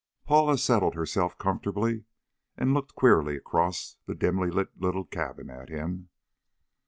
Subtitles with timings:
[0.25, 2.05] Paula settled herself comfortably,
[2.57, 6.09] and looked queerly across the dimly lit little cabin at him.